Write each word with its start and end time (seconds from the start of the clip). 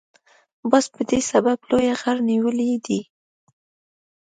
باز 0.69 0.85
په 0.95 1.01
دې 1.09 1.19
سبب 1.31 1.57
لوی 1.69 1.89
غر 2.01 2.17
نیولی 2.29 2.71
دی. 2.85 3.01